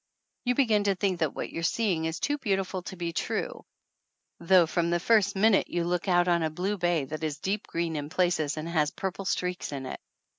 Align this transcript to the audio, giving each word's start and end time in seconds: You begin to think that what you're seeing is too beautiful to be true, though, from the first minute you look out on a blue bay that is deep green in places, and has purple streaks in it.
You 0.45 0.55
begin 0.55 0.85
to 0.85 0.95
think 0.95 1.19
that 1.19 1.35
what 1.35 1.51
you're 1.51 1.61
seeing 1.61 2.05
is 2.05 2.19
too 2.19 2.39
beautiful 2.39 2.81
to 2.81 2.95
be 2.95 3.13
true, 3.13 3.63
though, 4.39 4.65
from 4.65 4.89
the 4.89 4.99
first 4.99 5.35
minute 5.35 5.67
you 5.69 5.83
look 5.83 6.07
out 6.07 6.27
on 6.27 6.41
a 6.41 6.49
blue 6.49 6.79
bay 6.79 7.05
that 7.05 7.23
is 7.23 7.37
deep 7.37 7.67
green 7.67 7.95
in 7.95 8.09
places, 8.09 8.57
and 8.57 8.67
has 8.67 8.89
purple 8.89 9.25
streaks 9.25 9.71
in 9.71 9.85
it. 9.85 9.99